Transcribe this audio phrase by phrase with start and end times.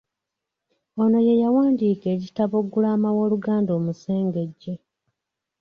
[1.03, 4.73] Ono ye yawandiika ekitabo Ggulama w'Oluganda omusengejje